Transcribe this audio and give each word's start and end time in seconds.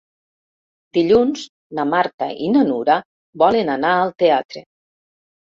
Dilluns 0.97 1.43
na 1.79 1.85
Marta 1.89 2.31
i 2.47 2.49
na 2.55 2.65
Nura 2.71 2.97
volen 3.45 3.71
anar 3.77 3.93
al 4.01 4.17
teatre. 4.27 4.67